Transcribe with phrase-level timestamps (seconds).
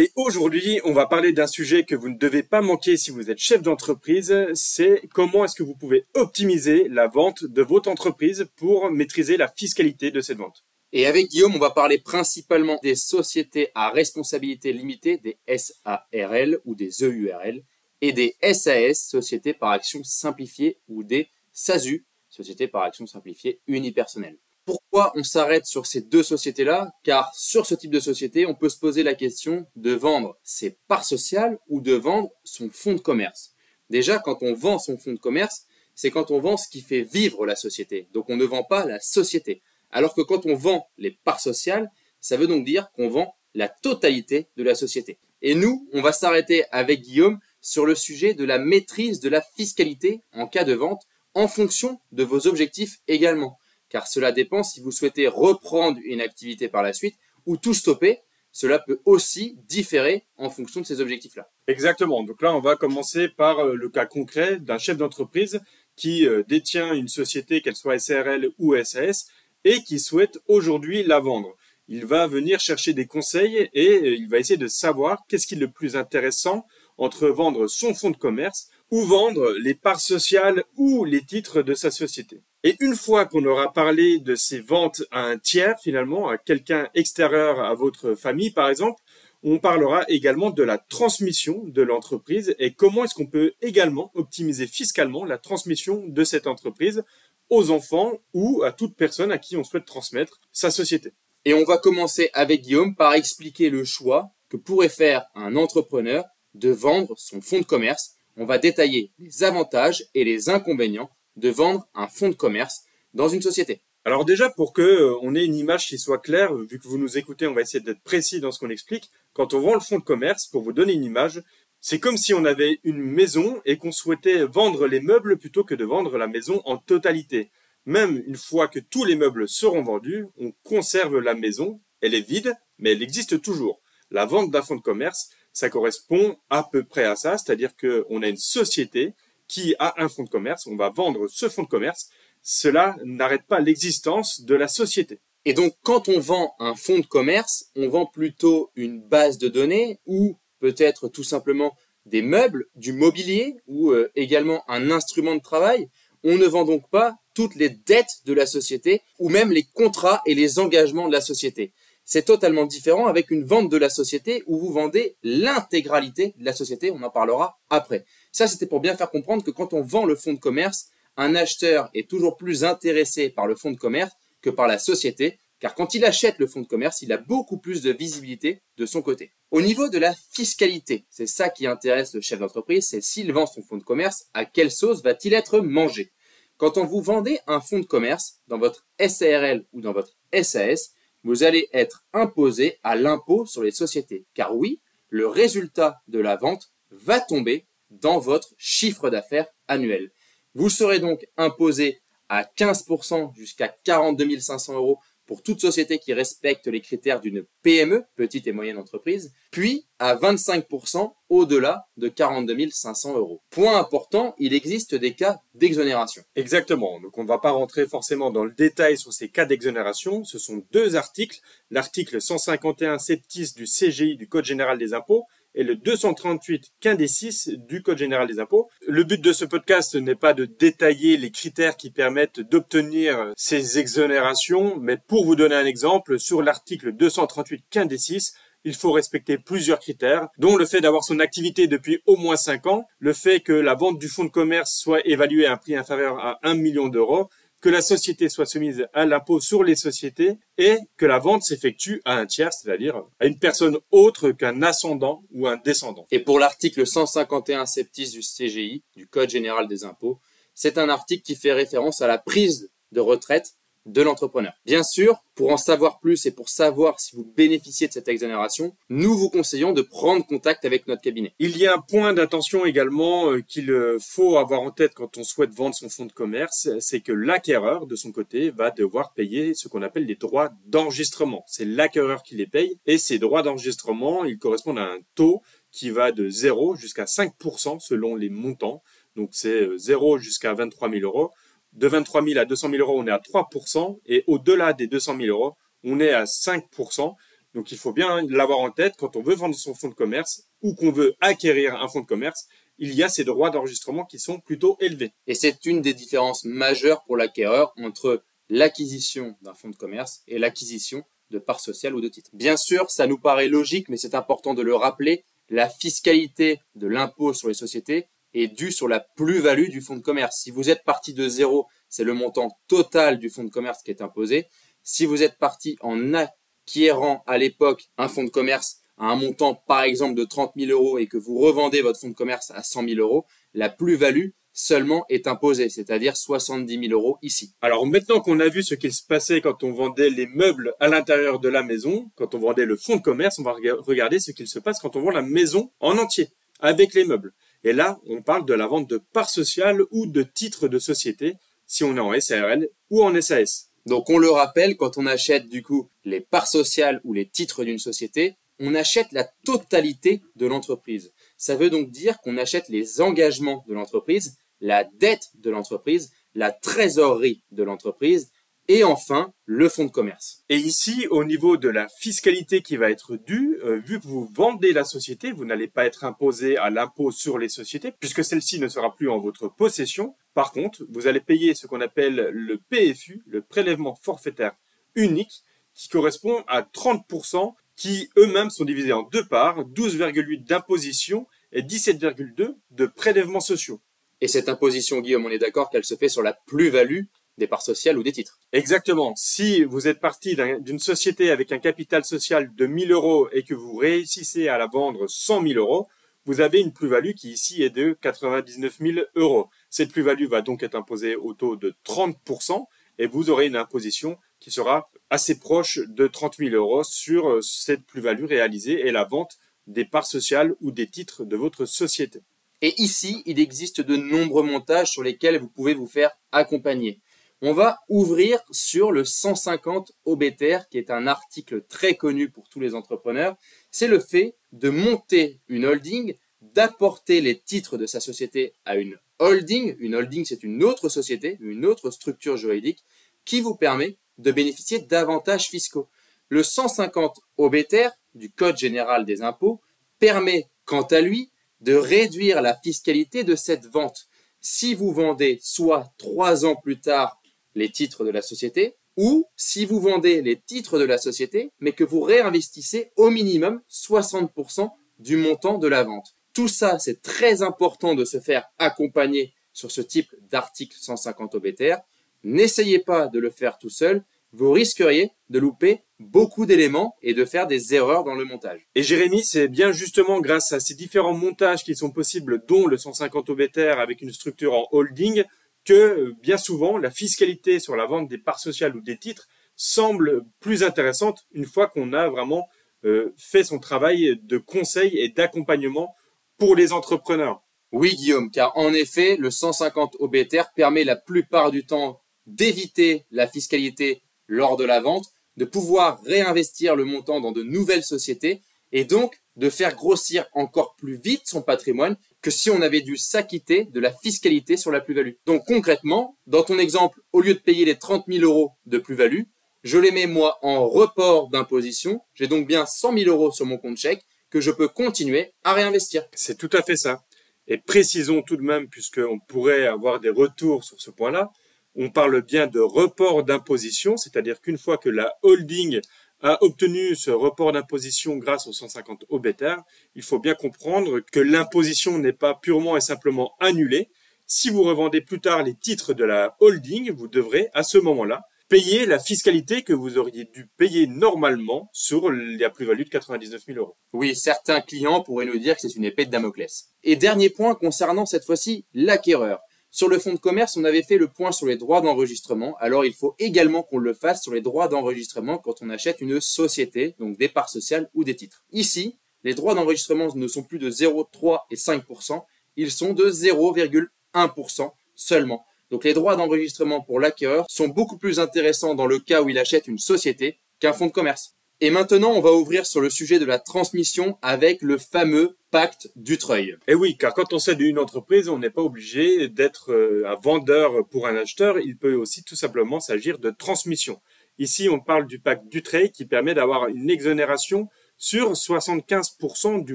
[0.00, 3.30] Et aujourd'hui, on va parler d'un sujet que vous ne devez pas manquer si vous
[3.30, 8.48] êtes chef d'entreprise, c'est comment est-ce que vous pouvez optimiser la vente de votre entreprise
[8.56, 10.64] pour maîtriser la fiscalité de cette vente.
[10.94, 16.74] Et avec Guillaume, on va parler principalement des sociétés à responsabilité limitée, des SARL ou
[16.74, 17.62] des EURL,
[18.00, 24.38] et des SAS, sociétés par action simplifiée, ou des SASU, sociétés par action simplifiée unipersonnelle.
[24.70, 28.68] Pourquoi on s'arrête sur ces deux sociétés-là Car sur ce type de société, on peut
[28.68, 33.00] se poser la question de vendre ses parts sociales ou de vendre son fonds de
[33.00, 33.52] commerce.
[33.88, 35.64] Déjà, quand on vend son fonds de commerce,
[35.96, 38.06] c'est quand on vend ce qui fait vivre la société.
[38.12, 39.60] Donc on ne vend pas la société.
[39.90, 43.68] Alors que quand on vend les parts sociales, ça veut donc dire qu'on vend la
[43.68, 45.18] totalité de la société.
[45.42, 49.42] Et nous, on va s'arrêter avec Guillaume sur le sujet de la maîtrise de la
[49.56, 53.58] fiscalité en cas de vente en fonction de vos objectifs également
[53.90, 58.20] car cela dépend si vous souhaitez reprendre une activité par la suite ou tout stopper.
[58.52, 61.48] Cela peut aussi différer en fonction de ces objectifs-là.
[61.68, 62.24] Exactement.
[62.24, 65.60] Donc là, on va commencer par euh, le cas concret d'un chef d'entreprise
[65.94, 69.28] qui euh, détient une société, qu'elle soit SRL ou SAS,
[69.64, 71.54] et qui souhaite aujourd'hui la vendre.
[71.86, 75.54] Il va venir chercher des conseils et euh, il va essayer de savoir qu'est-ce qui
[75.54, 76.66] est le plus intéressant
[76.98, 81.74] entre vendre son fonds de commerce ou vendre les parts sociales ou les titres de
[81.74, 82.42] sa société.
[82.62, 86.88] Et une fois qu'on aura parlé de ces ventes à un tiers, finalement, à quelqu'un
[86.94, 89.00] extérieur à votre famille, par exemple,
[89.42, 94.66] on parlera également de la transmission de l'entreprise et comment est-ce qu'on peut également optimiser
[94.66, 97.02] fiscalement la transmission de cette entreprise
[97.48, 101.14] aux enfants ou à toute personne à qui on souhaite transmettre sa société.
[101.46, 106.24] Et on va commencer avec Guillaume par expliquer le choix que pourrait faire un entrepreneur
[106.52, 108.16] de vendre son fonds de commerce.
[108.36, 112.84] On va détailler les avantages et les inconvénients de vendre un fonds de commerce
[113.14, 116.54] dans une société Alors déjà, pour que euh, on ait une image qui soit claire,
[116.54, 119.10] vu que vous nous écoutez, on va essayer d'être précis dans ce qu'on explique.
[119.32, 121.42] Quand on vend le fonds de commerce, pour vous donner une image,
[121.80, 125.74] c'est comme si on avait une maison et qu'on souhaitait vendre les meubles plutôt que
[125.74, 127.50] de vendre la maison en totalité.
[127.86, 132.26] Même une fois que tous les meubles seront vendus, on conserve la maison, elle est
[132.26, 133.80] vide, mais elle existe toujours.
[134.10, 138.22] La vente d'un fonds de commerce, ça correspond à peu près à ça, c'est-à-dire qu'on
[138.22, 139.14] a une société
[139.50, 142.08] qui a un fonds de commerce, on va vendre ce fonds de commerce,
[142.40, 145.18] cela n'arrête pas l'existence de la société.
[145.44, 149.48] Et donc, quand on vend un fonds de commerce, on vend plutôt une base de
[149.48, 151.74] données ou peut-être tout simplement
[152.06, 155.88] des meubles, du mobilier ou euh, également un instrument de travail.
[156.22, 160.22] On ne vend donc pas toutes les dettes de la société ou même les contrats
[160.26, 161.72] et les engagements de la société.
[162.12, 166.52] C'est totalement différent avec une vente de la société où vous vendez l'intégralité de la
[166.52, 166.90] société.
[166.90, 168.04] On en parlera après.
[168.32, 171.36] Ça, c'était pour bien faire comprendre que quand on vend le fonds de commerce, un
[171.36, 174.10] acheteur est toujours plus intéressé par le fonds de commerce
[174.42, 177.58] que par la société, car quand il achète le fonds de commerce, il a beaucoup
[177.58, 179.30] plus de visibilité de son côté.
[179.52, 183.46] Au niveau de la fiscalité, c'est ça qui intéresse le chef d'entreprise, c'est s'il vend
[183.46, 186.10] son fonds de commerce, à quelle sauce va-t-il être mangé?
[186.56, 190.90] Quand on vous vendez un fonds de commerce dans votre SARL ou dans votre SAS,
[191.24, 194.24] vous allez être imposé à l'impôt sur les sociétés.
[194.34, 200.10] Car oui, le résultat de la vente va tomber dans votre chiffre d'affaires annuel.
[200.54, 204.98] Vous serez donc imposé à 15% jusqu'à 42 500 euros
[205.30, 210.16] pour toute société qui respecte les critères d'une PME, petite et moyenne entreprise, puis à
[210.16, 213.40] 25% au-delà de 42 500 euros.
[213.50, 216.24] Point important, il existe des cas d'exonération.
[216.34, 220.24] Exactement, donc on ne va pas rentrer forcément dans le détail sur ces cas d'exonération,
[220.24, 221.38] ce sont deux articles,
[221.70, 227.50] l'article 151 septis du CGI du Code général des impôts et le 238 des 6
[227.68, 228.68] du Code général des impôts.
[228.86, 233.78] Le but de ce podcast n'est pas de détailler les critères qui permettent d'obtenir ces
[233.78, 239.38] exonérations, mais pour vous donner un exemple, sur l'article 238 des 6, il faut respecter
[239.38, 243.40] plusieurs critères, dont le fait d'avoir son activité depuis au moins 5 ans, le fait
[243.40, 246.54] que la vente du fonds de commerce soit évaluée à un prix inférieur à 1
[246.54, 251.18] million d'euros, que la société soit soumise à l'impôt sur les sociétés et que la
[251.18, 256.06] vente s'effectue à un tiers, c'est-à-dire à une personne autre qu'un ascendant ou un descendant.
[256.10, 260.20] Et pour l'article 151 septis du CGI, du Code général des impôts,
[260.54, 263.54] c'est un article qui fait référence à la prise de retraite
[263.86, 264.52] de l'entrepreneur.
[264.66, 268.74] Bien sûr, pour en savoir plus et pour savoir si vous bénéficiez de cette exonération,
[268.88, 271.32] nous vous conseillons de prendre contact avec notre cabinet.
[271.38, 275.16] Il y a un point d'attention également euh, qu'il euh, faut avoir en tête quand
[275.16, 279.12] on souhaite vendre son fonds de commerce, c'est que l'acquéreur, de son côté, va devoir
[279.12, 281.44] payer ce qu'on appelle les droits d'enregistrement.
[281.46, 285.42] C'est l'acquéreur qui les paye et ces droits d'enregistrement, ils correspondent à un taux
[285.72, 288.82] qui va de 0 jusqu'à 5% selon les montants.
[289.16, 291.30] Donc c'est 0 euh, jusqu'à 23 000 euros
[291.72, 295.16] de 23 000 à 200 000 euros, on est à 3%, et au-delà des 200
[295.16, 297.14] 000 euros, on est à 5%.
[297.54, 300.44] Donc il faut bien l'avoir en tête quand on veut vendre son fonds de commerce
[300.62, 302.46] ou qu'on veut acquérir un fonds de commerce,
[302.78, 305.12] il y a ces droits d'enregistrement qui sont plutôt élevés.
[305.26, 310.38] Et c'est une des différences majeures pour l'acquéreur entre l'acquisition d'un fonds de commerce et
[310.38, 312.30] l'acquisition de parts sociales ou de titres.
[312.32, 316.86] Bien sûr, ça nous paraît logique, mais c'est important de le rappeler, la fiscalité de
[316.86, 320.40] l'impôt sur les sociétés est due sur la plus-value du fonds de commerce.
[320.42, 323.90] Si vous êtes parti de zéro, c'est le montant total du fonds de commerce qui
[323.90, 324.46] est imposé.
[324.82, 329.54] Si vous êtes parti en acquérant à l'époque un fonds de commerce à un montant,
[329.54, 332.62] par exemple, de 30 000 euros et que vous revendez votre fonds de commerce à
[332.62, 333.24] 100 000 euros,
[333.54, 337.54] la plus-value seulement est imposée, c'est-à-dire 70 000 euros ici.
[337.60, 340.88] Alors maintenant qu'on a vu ce qu'il se passait quand on vendait les meubles à
[340.88, 344.32] l'intérieur de la maison, quand on vendait le fonds de commerce, on va regarder ce
[344.32, 346.28] qu'il se passe quand on vend la maison en entier,
[346.60, 347.32] avec les meubles.
[347.64, 351.36] Et là, on parle de la vente de parts sociales ou de titres de société,
[351.66, 353.70] si on est en SARL ou en SAS.
[353.86, 357.64] Donc on le rappelle, quand on achète du coup les parts sociales ou les titres
[357.64, 361.12] d'une société, on achète la totalité de l'entreprise.
[361.36, 366.52] Ça veut donc dire qu'on achète les engagements de l'entreprise, la dette de l'entreprise, la
[366.52, 368.30] trésorerie de l'entreprise
[368.72, 370.44] et enfin, le fonds de commerce.
[370.48, 374.30] Et ici, au niveau de la fiscalité qui va être due, euh, vu que vous
[374.32, 378.60] vendez la société, vous n'allez pas être imposé à l'impôt sur les sociétés, puisque celle-ci
[378.60, 380.14] ne sera plus en votre possession.
[380.34, 384.52] Par contre, vous allez payer ce qu'on appelle le PFU, le prélèvement forfaitaire
[384.94, 385.42] unique,
[385.74, 392.54] qui correspond à 30%, qui eux-mêmes sont divisés en deux parts, 12,8 d'imposition et 17,2
[392.70, 393.80] de prélèvements sociaux.
[394.20, 397.06] Et cette imposition, Guillaume, on est d'accord qu'elle se fait sur la plus-value
[397.40, 398.38] des parts sociales ou des titres.
[398.52, 399.12] Exactement.
[399.16, 403.54] Si vous êtes parti d'une société avec un capital social de 1000 euros et que
[403.54, 405.88] vous réussissez à la vendre 100 000 euros,
[406.26, 409.48] vous avez une plus-value qui ici est de 99 000 euros.
[409.70, 412.66] Cette plus-value va donc être imposée au taux de 30%
[412.98, 417.40] et vous aurez une imposition qui sera assez proche de 30 000 euros sur euh,
[417.40, 422.20] cette plus-value réalisée et la vente des parts sociales ou des titres de votre société.
[422.62, 427.00] Et ici, il existe de nombreux montages sur lesquels vous pouvez vous faire accompagner.
[427.42, 432.60] On va ouvrir sur le 150 OBTR, qui est un article très connu pour tous
[432.60, 433.34] les entrepreneurs.
[433.70, 438.98] C'est le fait de monter une holding, d'apporter les titres de sa société à une
[439.20, 439.74] holding.
[439.78, 442.84] Une holding, c'est une autre société, une autre structure juridique
[443.24, 445.88] qui vous permet de bénéficier d'avantages fiscaux.
[446.28, 449.62] Le 150 OBTR du Code général des impôts
[449.98, 451.30] permet, quant à lui,
[451.62, 454.08] de réduire la fiscalité de cette vente.
[454.42, 457.19] Si vous vendez soit trois ans plus tard
[457.54, 461.72] les titres de la société, ou si vous vendez les titres de la société, mais
[461.72, 466.14] que vous réinvestissez au minimum 60% du montant de la vente.
[466.34, 471.78] Tout ça, c'est très important de se faire accompagner sur ce type d'article 150 OBTR.
[472.22, 477.24] N'essayez pas de le faire tout seul, vous risqueriez de louper beaucoup d'éléments et de
[477.24, 478.66] faire des erreurs dans le montage.
[478.74, 482.76] Et Jérémy, c'est bien justement grâce à ces différents montages qui sont possibles, dont le
[482.76, 485.24] 150 OBTR avec une structure en holding,
[485.70, 489.28] que euh, bien souvent la fiscalité sur la vente des parts sociales ou des titres
[489.54, 492.48] semble plus intéressante une fois qu'on a vraiment
[492.84, 495.94] euh, fait son travail de conseil et d'accompagnement
[496.38, 497.40] pour les entrepreneurs.
[497.70, 503.28] Oui Guillaume, car en effet, le 150 OBTR permet la plupart du temps d'éviter la
[503.28, 508.84] fiscalité lors de la vente, de pouvoir réinvestir le montant dans de nouvelles sociétés et
[508.84, 513.66] donc de faire grossir encore plus vite son patrimoine que si on avait dû s'acquitter
[513.66, 515.14] de la fiscalité sur la plus-value.
[515.26, 519.22] Donc concrètement, dans ton exemple, au lieu de payer les 30 000 euros de plus-value,
[519.62, 522.00] je les mets moi en report d'imposition.
[522.14, 525.52] J'ai donc bien 100 000 euros sur mon compte chèque que je peux continuer à
[525.52, 526.04] réinvestir.
[526.14, 527.02] C'est tout à fait ça.
[527.46, 531.30] Et précisons tout de même, puisqu'on pourrait avoir des retours sur ce point-là,
[531.74, 535.80] on parle bien de report d'imposition, c'est-à-dire qu'une fois que la holding
[536.22, 539.62] a obtenu ce report d'imposition grâce aux 150 OBTR,
[539.94, 543.88] il faut bien comprendre que l'imposition n'est pas purement et simplement annulée.
[544.26, 548.22] Si vous revendez plus tard les titres de la holding, vous devrez à ce moment-là
[548.50, 553.58] payer la fiscalité que vous auriez dû payer normalement sur la plus-value de 99 000
[553.58, 553.76] euros.
[553.92, 556.66] Oui, certains clients pourraient nous dire que c'est une épée de Damoclès.
[556.82, 559.38] Et dernier point concernant cette fois-ci l'acquéreur.
[559.72, 562.56] Sur le fonds de commerce, on avait fait le point sur les droits d'enregistrement.
[562.58, 566.20] Alors, il faut également qu'on le fasse sur les droits d'enregistrement quand on achète une
[566.20, 568.42] société, donc des parts sociales ou des titres.
[568.50, 572.24] Ici, les droits d'enregistrement ne sont plus de 0,3 et 5%,
[572.56, 575.44] ils sont de 0,1% seulement.
[575.70, 579.38] Donc les droits d'enregistrement pour l'acquéreur sont beaucoup plus intéressants dans le cas où il
[579.38, 581.36] achète une société qu'un fonds de commerce.
[581.62, 585.90] Et maintenant, on va ouvrir sur le sujet de la transmission avec le fameux pacte
[585.94, 586.52] Dutreuil.
[586.52, 590.04] Et eh oui, car quand on cède une entreprise, on n'est pas obligé d'être euh,
[590.06, 591.58] un vendeur pour un acheteur.
[591.58, 594.00] Il peut aussi tout simplement s'agir de transmission.
[594.38, 599.74] Ici, on parle du pacte Dutreuil qui permet d'avoir une exonération sur 75% du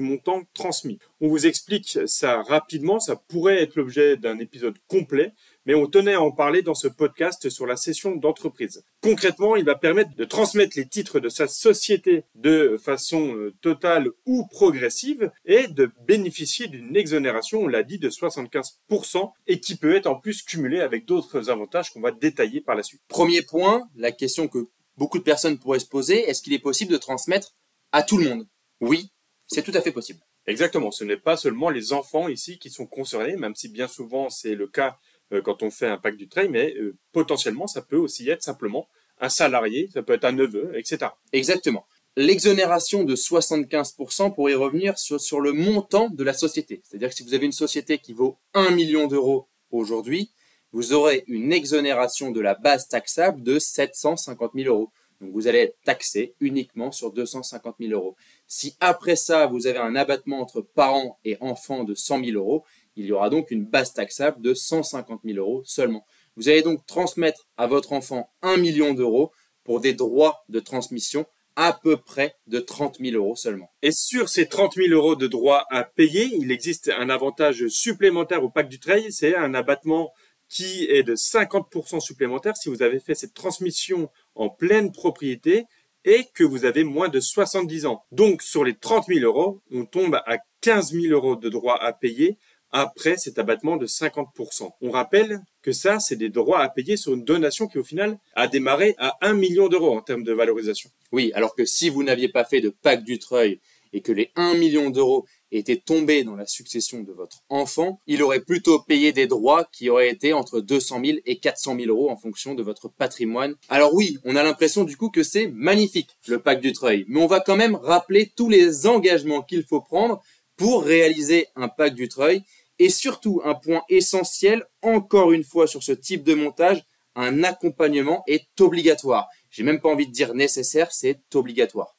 [0.00, 0.98] montant transmis.
[1.20, 5.32] On vous explique ça rapidement, ça pourrait être l'objet d'un épisode complet,
[5.66, 8.84] mais on tenait à en parler dans ce podcast sur la session d'entreprise.
[9.02, 14.08] Concrètement, il va permettre de transmettre les titres de sa société de façon euh, totale
[14.24, 19.94] ou progressive et de bénéficier d'une exonération, on l'a dit, de 75% et qui peut
[19.94, 23.02] être en plus cumulée avec d'autres avantages qu'on va détailler par la suite.
[23.08, 26.92] Premier point, la question que beaucoup de personnes pourraient se poser, est-ce qu'il est possible
[26.92, 27.54] de transmettre
[27.92, 28.46] à tout le monde?
[28.80, 29.10] Oui,
[29.46, 30.20] c'est tout à fait possible.
[30.46, 34.30] Exactement, ce n'est pas seulement les enfants ici qui sont concernés, même si bien souvent
[34.30, 34.96] c'est le cas
[35.42, 38.88] quand on fait un pack du trail, mais euh, potentiellement, ça peut aussi être simplement
[39.20, 41.10] un salarié, ça peut être un neveu, etc.
[41.32, 41.86] Exactement.
[42.16, 46.80] L'exonération de 75% pour y revenir sur le montant de la société.
[46.82, 50.30] C'est-à-dire que si vous avez une société qui vaut 1 million d'euros aujourd'hui,
[50.72, 54.90] vous aurez une exonération de la base taxable de 750 000 euros.
[55.20, 58.16] Donc vous allez être taxé uniquement sur 250 000 euros.
[58.46, 62.64] Si après ça, vous avez un abattement entre parents et enfants de 100 000 euros,
[62.96, 66.06] il y aura donc une base taxable de 150 000 euros seulement.
[66.36, 69.32] Vous allez donc transmettre à votre enfant 1 million d'euros
[69.64, 71.26] pour des droits de transmission
[71.56, 73.70] à peu près de 30 000 euros seulement.
[73.82, 78.44] Et sur ces 30 000 euros de droits à payer, il existe un avantage supplémentaire
[78.44, 80.12] au pacte du trail, c'est un abattement
[80.48, 85.64] qui est de 50% supplémentaire si vous avez fait cette transmission en pleine propriété
[86.04, 88.04] et que vous avez moins de 70 ans.
[88.12, 91.92] Donc sur les 30 000 euros, on tombe à 15 000 euros de droits à
[91.92, 92.38] payer
[92.72, 94.70] après cet abattement de 50%.
[94.80, 98.18] On rappelle que ça, c'est des droits à payer sur une donation qui, au final,
[98.34, 100.90] a démarré à 1 million d'euros en termes de valorisation.
[101.12, 103.60] Oui, alors que si vous n'aviez pas fait de Pacte du Treuil
[103.92, 108.22] et que les 1 million d'euros étaient tombés dans la succession de votre enfant, il
[108.22, 112.10] aurait plutôt payé des droits qui auraient été entre 200 000 et 400 000 euros
[112.10, 113.54] en fonction de votre patrimoine.
[113.68, 117.20] Alors oui, on a l'impression du coup que c'est magnifique, le pacte du treuil, mais
[117.20, 120.20] on va quand même rappeler tous les engagements qu'il faut prendre
[120.56, 122.42] pour réaliser un pacte du treuil
[122.78, 126.84] et surtout, un point essentiel, encore une fois sur ce type de montage,
[127.14, 129.28] un accompagnement est obligatoire.
[129.50, 131.96] J'ai même pas envie de dire nécessaire, c'est obligatoire.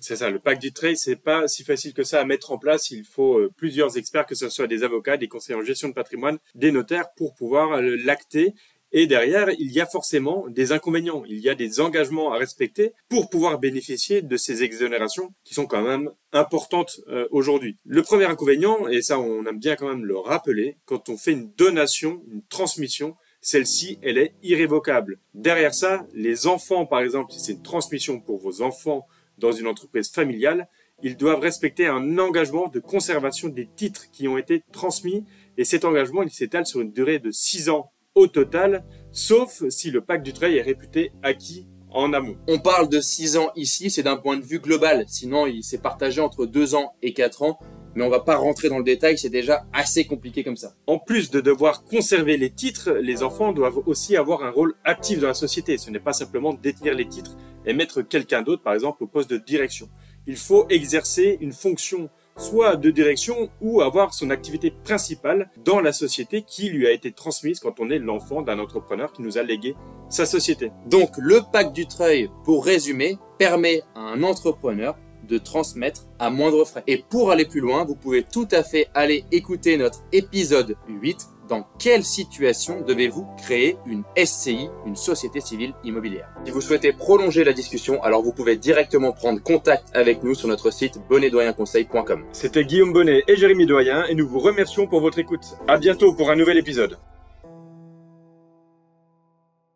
[0.00, 2.58] C'est ça, le pack du trade, c'est pas si facile que ça à mettre en
[2.58, 2.90] place.
[2.90, 5.94] Il faut euh, plusieurs experts, que ce soit des avocats, des conseillers en gestion de
[5.94, 8.54] patrimoine, des notaires, pour pouvoir euh, l'acter
[8.96, 12.92] et derrière, il y a forcément des inconvénients, il y a des engagements à respecter
[13.08, 17.76] pour pouvoir bénéficier de ces exonérations qui sont quand même importantes euh, aujourd'hui.
[17.84, 21.32] Le premier inconvénient, et ça on aime bien quand même le rappeler, quand on fait
[21.32, 25.18] une donation, une transmission, celle-ci, elle est irrévocable.
[25.34, 29.08] Derrière ça, les enfants, par exemple, si c'est une transmission pour vos enfants
[29.38, 30.68] dans une entreprise familiale,
[31.02, 35.24] ils doivent respecter un engagement de conservation des titres qui ont été transmis
[35.56, 39.90] et cet engagement, il s'étale sur une durée de 6 ans au total, sauf si
[39.90, 42.36] le pacte du trail est réputé acquis en amont.
[42.48, 45.78] On parle de 6 ans ici, c'est d'un point de vue global, sinon il s'est
[45.78, 47.58] partagé entre 2 ans et 4 ans,
[47.94, 50.74] mais on va pas rentrer dans le détail, c'est déjà assez compliqué comme ça.
[50.86, 55.20] En plus de devoir conserver les titres, les enfants doivent aussi avoir un rôle actif
[55.20, 55.78] dans la société.
[55.78, 59.30] Ce n'est pas simplement détenir les titres et mettre quelqu'un d'autre, par exemple, au poste
[59.30, 59.88] de direction.
[60.26, 65.92] Il faut exercer une fonction soit de direction ou avoir son activité principale dans la
[65.92, 69.42] société qui lui a été transmise quand on est l'enfant d'un entrepreneur qui nous a
[69.42, 69.76] légué
[70.08, 70.72] sa société.
[70.86, 74.96] Donc le pacte du treuil, pour résumer, permet à un entrepreneur
[75.28, 76.84] de transmettre à moindre frais.
[76.86, 81.16] Et pour aller plus loin, vous pouvez tout à fait aller écouter notre épisode 8
[81.48, 86.28] dans quelle situation devez-vous créer une SCI, une société civile immobilière?
[86.44, 90.48] Si vous souhaitez prolonger la discussion, alors vous pouvez directement prendre contact avec nous sur
[90.48, 92.24] notre site bonnetdoyenconseil.com.
[92.32, 95.56] C'était Guillaume Bonnet et Jérémy Doyen et nous vous remercions pour votre écoute.
[95.68, 96.98] À bientôt pour un nouvel épisode.